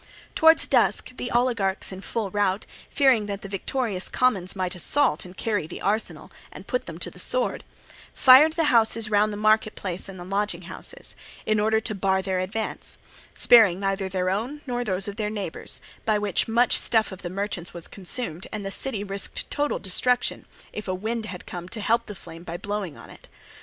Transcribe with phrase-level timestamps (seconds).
[0.33, 5.37] Towards dusk, the oligarchs in full rout, fearing that the victorious commons might assault and
[5.37, 7.63] carry the arsenal and put them to the sword,
[8.11, 12.39] fired the houses round the marketplace and the lodging houses, in order to bar their
[12.39, 12.97] advance;
[13.35, 17.29] sparing neither their own, nor those of their neighbours; by which much stuff of the
[17.29, 21.79] merchants was consumed and the city risked total destruction, if a wind had come to
[21.79, 23.29] help the flame by blowing on it.